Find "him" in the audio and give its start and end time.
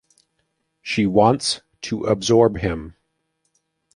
2.57-2.95